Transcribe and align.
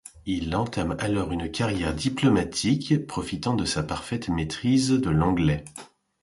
Il 0.25 0.55
entame 0.55 0.97
alors 0.99 1.31
une 1.31 1.51
carrière 1.51 1.93
diplomatique, 1.93 3.05
profitant 3.05 3.53
de 3.53 3.65
sa 3.65 3.83
parfaite 3.83 4.29
maîtrise 4.29 4.89
de 4.89 5.09
l'anglais. 5.11 5.63